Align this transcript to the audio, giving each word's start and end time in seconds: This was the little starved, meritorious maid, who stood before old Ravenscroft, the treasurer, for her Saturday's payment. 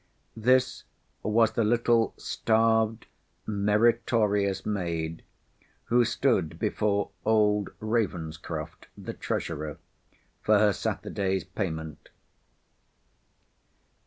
This 0.35 0.83
was 1.21 1.51
the 1.51 1.63
little 1.63 2.15
starved, 2.17 3.05
meritorious 3.45 4.65
maid, 4.65 5.21
who 5.83 6.05
stood 6.05 6.57
before 6.57 7.11
old 7.23 7.69
Ravenscroft, 7.79 8.87
the 8.97 9.13
treasurer, 9.13 9.77
for 10.41 10.57
her 10.57 10.73
Saturday's 10.73 11.43
payment. 11.43 12.09